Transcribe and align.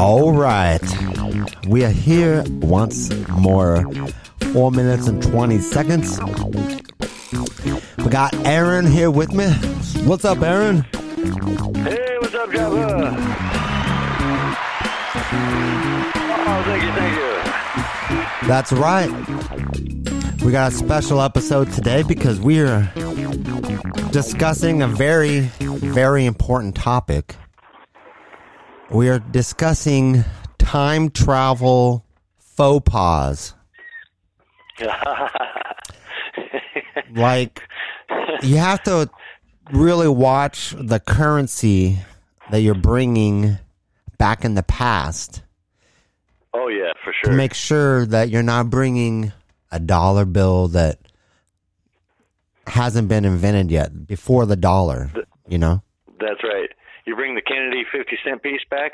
All 0.00 0.32
right. 0.32 0.80
We 1.68 1.84
are 1.84 1.90
here 1.90 2.42
once 2.62 3.10
more. 3.28 3.84
Four 4.54 4.72
minutes 4.72 5.08
and 5.08 5.22
20 5.22 5.58
seconds. 5.58 6.18
We 7.98 8.08
got 8.08 8.34
Aaron 8.46 8.86
here 8.86 9.10
with 9.10 9.34
me. 9.34 9.50
What's 10.06 10.24
up, 10.24 10.40
Aaron? 10.40 10.86
Hey, 11.84 12.16
what's 12.18 12.34
up, 12.34 12.50
Java? 12.50 13.14
Oh, 16.16 16.62
thank 16.64 16.82
you, 16.82 16.92
thank 16.92 17.14
you. 18.42 18.48
That's 18.48 18.72
right. 18.72 19.10
We 20.42 20.50
got 20.50 20.72
a 20.72 20.74
special 20.74 21.20
episode 21.20 21.72
today 21.72 22.04
because 22.04 22.40
we're 22.40 22.90
discussing 24.12 24.80
a 24.80 24.88
very, 24.88 25.40
very 25.60 26.24
important 26.24 26.74
topic. 26.74 27.36
We 28.90 29.08
are 29.08 29.20
discussing 29.20 30.24
time 30.58 31.10
travel 31.10 32.04
faux 32.38 32.90
pas. 32.90 33.54
like, 37.14 37.62
you 38.42 38.56
have 38.56 38.82
to 38.84 39.08
really 39.72 40.08
watch 40.08 40.74
the 40.76 40.98
currency 40.98 42.00
that 42.50 42.62
you're 42.62 42.74
bringing 42.74 43.58
back 44.18 44.44
in 44.44 44.54
the 44.54 44.64
past 44.64 45.42
oh, 46.52 46.66
yeah, 46.66 46.92
for 47.04 47.12
to 47.12 47.18
sure. 47.24 47.32
make 47.32 47.54
sure 47.54 48.06
that 48.06 48.28
you're 48.28 48.42
not 48.42 48.70
bringing 48.70 49.32
a 49.70 49.78
dollar 49.78 50.24
bill 50.24 50.66
that 50.68 50.98
hasn't 52.66 53.08
been 53.08 53.24
invented 53.24 53.70
yet 53.70 54.06
before 54.08 54.46
the 54.46 54.56
dollar, 54.56 55.12
you 55.48 55.58
know? 55.58 55.82
That's 56.18 56.42
right. 56.42 56.70
You 57.06 57.16
bring 57.16 57.34
the 57.34 57.42
Kennedy 57.42 57.84
50 57.90 58.18
cent 58.24 58.42
piece 58.42 58.60
back, 58.70 58.92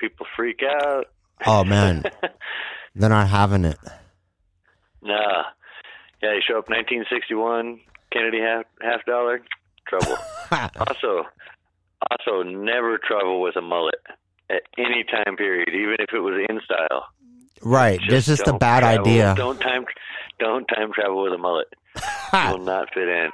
people 0.00 0.26
freak 0.36 0.60
out. 0.62 1.06
Oh 1.46 1.64
man, 1.64 2.04
they're 2.94 3.08
not 3.08 3.28
having 3.28 3.64
it. 3.64 3.78
Nah. 5.02 5.44
Yeah, 6.22 6.32
you 6.34 6.40
show 6.46 6.58
up 6.58 6.68
1961, 6.70 7.80
Kennedy 8.10 8.40
half 8.40 8.64
half 8.80 9.04
dollar, 9.04 9.42
trouble. 9.86 10.16
also, 10.80 11.24
also 12.10 12.42
never 12.42 12.98
travel 12.98 13.42
with 13.42 13.56
a 13.56 13.60
mullet 13.60 14.00
at 14.48 14.62
any 14.78 15.04
time 15.04 15.36
period, 15.36 15.68
even 15.68 15.96
if 15.98 16.14
it 16.14 16.20
was 16.20 16.46
in 16.48 16.60
style. 16.64 17.04
right, 17.62 18.00
this 18.08 18.28
is 18.28 18.38
the 18.38 18.54
bad 18.54 18.80
travel- 18.80 19.06
idea. 19.06 19.34
Don't 19.36 19.60
time, 19.60 19.84
don't 20.38 20.66
time 20.66 20.92
travel 20.92 21.24
with 21.24 21.32
a 21.34 21.38
mullet. 21.38 21.68
will 22.32 22.64
not 22.64 22.88
fit 22.94 23.08
in. 23.08 23.30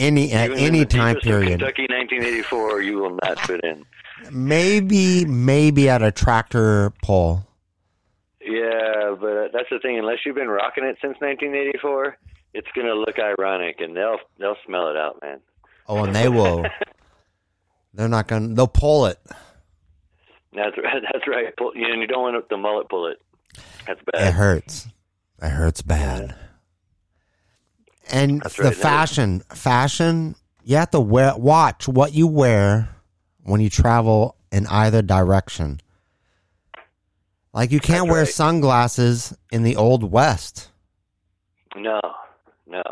Any 0.00 0.32
at 0.32 0.50
Even 0.50 0.58
any 0.62 0.84
time 0.86 1.16
period. 1.16 1.60
Kentucky 1.60 1.82
1984, 1.90 2.80
you 2.80 2.96
will 2.96 3.18
not 3.22 3.38
fit 3.40 3.62
in. 3.62 3.84
Maybe, 4.32 5.26
maybe 5.26 5.90
at 5.90 6.02
a 6.02 6.10
tractor 6.10 6.90
pull. 7.02 7.46
Yeah, 8.40 9.14
but 9.20 9.26
uh, 9.26 9.48
that's 9.52 9.68
the 9.70 9.78
thing. 9.82 9.98
Unless 9.98 10.20
you've 10.24 10.36
been 10.36 10.48
rocking 10.48 10.84
it 10.84 10.96
since 11.02 11.20
1984, 11.20 12.16
it's 12.54 12.66
gonna 12.74 12.94
look 12.94 13.18
ironic, 13.18 13.80
and 13.80 13.94
they'll 13.94 14.16
they'll 14.38 14.56
smell 14.64 14.88
it 14.88 14.96
out, 14.96 15.20
man. 15.20 15.40
Oh, 15.86 16.04
and 16.04 16.16
they 16.16 16.30
will. 16.30 16.64
They're 17.94 18.08
not 18.08 18.26
gonna. 18.26 18.54
They'll 18.54 18.68
pull 18.68 19.04
it. 19.04 19.18
That's 20.54 20.78
right. 20.78 21.02
That's 21.12 21.28
right. 21.28 21.54
Pull, 21.58 21.76
you 21.76 21.88
know, 21.88 22.00
you 22.00 22.06
don't 22.06 22.22
want 22.22 22.48
the 22.48 22.56
mullet 22.56 22.88
pull 22.88 23.06
it. 23.08 23.20
That's 23.86 24.00
bad. 24.10 24.28
It 24.28 24.32
hurts. 24.32 24.88
It 25.42 25.50
hurts 25.50 25.82
bad. 25.82 26.34
And 28.12 28.40
That's 28.42 28.56
the 28.56 28.64
right. 28.64 28.76
fashion, 28.76 29.40
fashion, 29.50 30.34
you 30.64 30.76
have 30.76 30.90
to 30.90 31.00
wear, 31.00 31.36
watch 31.36 31.88
what 31.88 32.12
you 32.12 32.26
wear 32.26 32.88
when 33.44 33.60
you 33.60 33.70
travel 33.70 34.36
in 34.52 34.66
either 34.66 35.02
direction. 35.02 35.80
Like 37.52 37.72
you 37.72 37.80
can't 37.80 38.04
That's 38.06 38.10
wear 38.12 38.22
right. 38.22 38.28
sunglasses 38.32 39.36
in 39.50 39.62
the 39.62 39.76
old 39.76 40.10
west. 40.10 40.70
No, 41.76 42.00
no. 42.66 42.82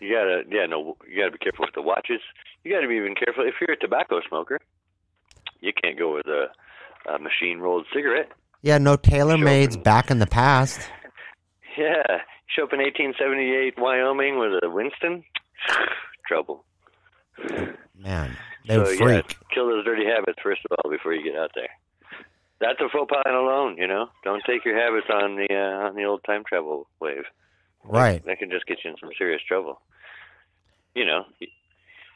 You 0.00 0.14
gotta, 0.14 0.42
yeah, 0.50 0.66
no. 0.66 0.96
You 1.08 1.18
gotta 1.20 1.30
be 1.32 1.38
careful 1.38 1.64
with 1.64 1.74
the 1.74 1.82
watches. 1.82 2.20
You 2.64 2.72
gotta 2.74 2.88
be 2.88 2.94
even 2.96 3.14
careful 3.14 3.44
if 3.44 3.54
you're 3.60 3.72
a 3.74 3.78
tobacco 3.78 4.20
smoker. 4.28 4.58
You 5.60 5.72
can't 5.80 5.96
go 5.98 6.14
with 6.14 6.26
a, 6.26 6.46
a 7.12 7.18
machine 7.18 7.58
rolled 7.58 7.86
cigarette. 7.94 8.30
Yeah, 8.62 8.78
no 8.78 8.96
tailor 8.96 9.38
mades 9.38 9.76
back 9.76 10.10
in 10.10 10.18
the 10.18 10.26
past. 10.26 10.80
Yeah, 11.78 12.18
show 12.54 12.64
up 12.64 12.72
in 12.72 12.80
1878 12.80 13.78
Wyoming 13.78 14.38
with 14.38 14.62
a 14.62 14.70
Winston. 14.70 15.24
Trouble. 16.26 16.64
Man, 17.98 18.36
they 18.66 18.74
so 18.74 18.82
would 18.82 18.98
yeah, 18.98 19.22
kill 19.52 19.68
those 19.68 19.84
dirty 19.84 20.04
habits 20.04 20.38
first 20.42 20.60
of 20.70 20.78
all 20.78 20.90
before 20.90 21.14
you 21.14 21.22
get 21.22 21.38
out 21.38 21.50
there. 21.54 21.70
That's 22.60 22.80
a 22.80 22.88
faux 22.88 23.10
pas 23.10 23.22
alone, 23.26 23.76
you 23.76 23.86
know. 23.86 24.08
Don't 24.22 24.42
take 24.46 24.64
your 24.64 24.78
habits 24.78 25.08
on 25.10 25.36
the 25.36 25.48
uh, 25.50 25.88
on 25.88 25.96
the 25.96 26.04
old 26.04 26.22
time 26.24 26.44
travel 26.46 26.88
wave. 27.00 27.24
Right. 27.84 28.24
That 28.24 28.38
can 28.38 28.50
just 28.50 28.66
get 28.66 28.78
you 28.84 28.90
in 28.90 28.96
some 29.00 29.10
serious 29.18 29.42
trouble. 29.46 29.80
You 30.94 31.04
know, 31.06 31.24
you 31.40 31.48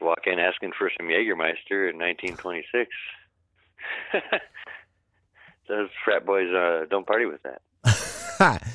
walk 0.00 0.26
in 0.26 0.38
asking 0.38 0.72
for 0.76 0.90
some 0.96 1.06
Jägermeister 1.06 1.90
in 1.90 1.98
1926. 1.98 2.90
Those 5.68 5.88
frat 6.04 6.26
boys 6.26 6.52
uh, 6.52 6.86
don't 6.90 7.06
party 7.06 7.26
with 7.26 7.40
that. 7.42 8.62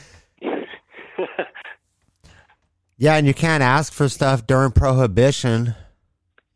yeah, 2.97 3.15
and 3.15 3.27
you 3.27 3.33
can't 3.33 3.63
ask 3.63 3.93
for 3.93 4.09
stuff 4.09 4.47
during 4.47 4.71
prohibition 4.71 5.75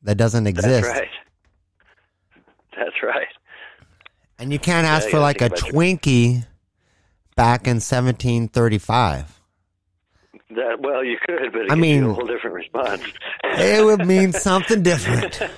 that 0.03 0.15
doesn't 0.15 0.47
exist. 0.47 0.83
That's 0.83 0.99
right. 0.99 1.09
That's 2.77 3.03
right. 3.03 3.27
And 4.39 4.51
you 4.51 4.59
can't 4.59 4.87
ask 4.87 5.05
you 5.05 5.11
for 5.11 5.19
like 5.19 5.41
a 5.41 5.49
Twinkie 5.49 6.45
back 7.35 7.67
in 7.67 7.75
1735. 7.75 9.39
That 10.55 10.81
well, 10.81 11.03
you 11.03 11.17
could, 11.25 11.51
but 11.53 11.61
it 11.61 11.71
I 11.71 11.75
mean- 11.75 12.03
a 12.03 12.13
whole 12.13 12.25
different 12.25 12.55
response. 12.55 13.03
It 13.43 13.85
would 13.85 14.05
mean 14.05 14.33
something 14.33 14.83
different. 14.83 15.41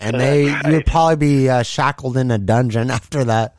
And 0.00 0.20
they 0.20 0.54
you'd 0.68 0.86
probably 0.86 1.16
be 1.16 1.48
uh, 1.48 1.62
shackled 1.62 2.16
in 2.16 2.30
a 2.30 2.36
dungeon 2.36 2.90
after 2.98 3.24
that. 3.24 3.56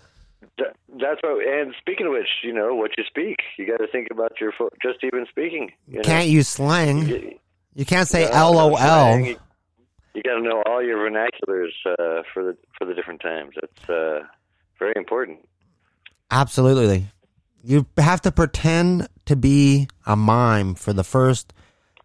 That- 0.99 1.01
That's 1.01 1.19
what. 1.23 1.45
And 1.47 1.73
speaking 1.79 2.07
of 2.07 2.13
which, 2.13 2.27
you 2.43 2.53
know 2.53 2.73
what 2.75 2.91
you 2.97 3.03
speak. 3.07 3.37
You 3.57 3.67
got 3.67 3.77
to 3.83 3.87
think 3.91 4.07
about 4.11 4.33
your 4.41 4.51
fo- 4.57 4.69
just 4.81 5.03
even 5.03 5.25
speaking. 5.29 5.71
You 5.87 5.97
know? 5.97 6.03
Can't 6.03 6.27
use 6.27 6.47
slang. 6.47 7.07
You- 7.07 7.39
You 7.75 7.85
can't 7.85 8.07
say 8.07 8.29
No, 8.31 8.51
LOL. 8.51 8.77
slang. 8.77 9.25
You, 9.25 9.35
you 10.13 10.23
got 10.23 10.35
to 10.35 10.41
know 10.41 10.63
all 10.65 10.81
your 10.81 10.97
vernaculars 10.97 11.71
uh, 11.85 12.23
for 12.33 12.43
the 12.43 12.57
for 12.77 12.85
the 12.85 12.93
different 12.93 13.21
times. 13.21 13.53
That's 13.59 13.89
uh, 13.89 14.19
very 14.79 14.93
important. 14.95 15.39
Absolutely. 16.31 17.07
You 17.63 17.85
have 17.97 18.21
to 18.21 18.31
pretend 18.31 19.07
to 19.25 19.35
be 19.35 19.87
a 20.05 20.15
mime 20.15 20.75
for 20.75 20.93
the 20.93 21.03
first 21.03 21.53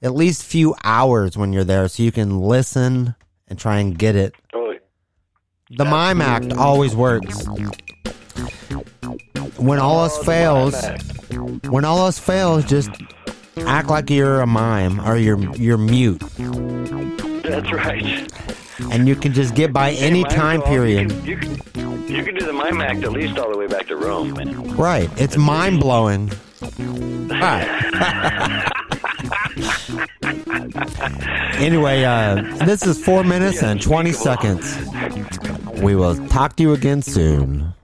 at 0.02 0.14
least 0.14 0.44
few 0.44 0.74
hours 0.82 1.36
when 1.36 1.52
you're 1.52 1.64
there 1.64 1.86
so 1.88 2.02
you 2.02 2.10
can 2.10 2.40
listen 2.40 3.14
and 3.46 3.58
try 3.58 3.78
and 3.78 3.96
get 3.98 4.16
it. 4.16 4.34
Oh, 4.54 4.74
The 5.70 5.84
mime 5.84 6.20
act 6.22 6.52
always 6.52 6.96
works. 6.96 7.46
When 9.60 9.78
all 9.78 10.00
else 10.00 10.18
fails, 10.24 10.74
when 11.68 11.84
all 11.84 11.98
else 11.98 12.18
fails, 12.18 12.64
just 12.64 12.90
act 13.58 13.88
like 13.88 14.08
you're 14.08 14.40
a 14.40 14.46
mime 14.46 15.00
or 15.00 15.16
you're 15.16 15.38
you're 15.56 15.76
mute, 15.76 16.20
that's 17.42 17.70
right. 17.70 18.32
and 18.90 19.06
you 19.06 19.14
can 19.14 19.34
just 19.34 19.54
get 19.54 19.72
by 19.72 19.92
any 19.92 20.24
time 20.24 20.62
period. 20.62 21.12
You 21.12 21.36
can, 21.36 21.50
you 21.54 21.60
can 21.60 22.08
you 22.08 22.24
can 22.24 22.34
do 22.34 22.46
the 22.46 22.52
mime 22.52 22.80
act 22.80 23.04
at 23.04 23.12
least 23.12 23.38
all 23.38 23.50
the 23.52 23.58
way 23.58 23.66
back 23.66 23.86
to 23.88 23.96
Rome. 23.96 24.34
Right? 24.76 25.10
It's 25.16 25.36
mind 25.36 25.78
blowing. 25.78 26.30
anyway, 31.60 32.04
uh, 32.04 32.64
this 32.64 32.86
is 32.86 33.04
four 33.04 33.24
minutes 33.24 33.62
and 33.62 33.80
twenty 33.80 34.12
seconds. 34.12 34.76
We 35.80 35.94
will 35.94 36.16
talk 36.28 36.56
to 36.56 36.62
you 36.62 36.72
again 36.72 37.02
soon. 37.02 37.74